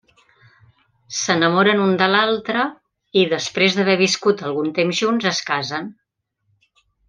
S'enamoren 1.17 1.83
un 1.83 1.93
de 1.99 2.07
l'altre, 2.15 2.65
i, 2.95 3.27
després 3.35 3.77
d'haver 3.81 3.99
viscut 4.03 4.45
algun 4.51 4.75
temps 4.81 5.03
junts, 5.05 5.29
es 5.37 5.45
casen. 5.53 5.95